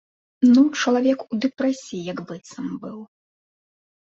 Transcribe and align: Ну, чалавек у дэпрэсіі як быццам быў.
Ну, 0.53 0.61
чалавек 0.83 1.19
у 1.31 1.39
дэпрэсіі 1.45 2.01
як 2.11 2.25
быццам 2.31 2.67
быў. 2.87 2.97